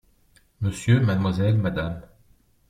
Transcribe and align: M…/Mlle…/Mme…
M…/Mlle…/Mme… 0.61 2.01